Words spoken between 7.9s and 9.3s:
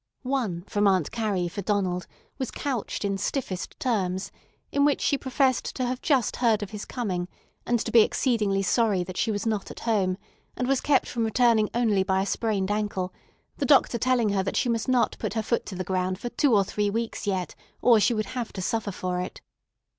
be exceedingly sorry that she